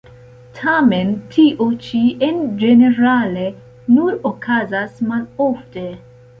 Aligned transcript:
Tamen 0.59 1.11
tio 1.35 1.67
ĉi 1.83 2.01
en 2.29 2.41
ĝenerale 2.63 3.45
nur 3.95 4.19
okazas 4.33 5.01
malofte. 5.15 5.89